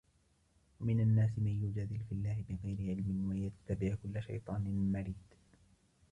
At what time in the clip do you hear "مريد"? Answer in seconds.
4.93-5.33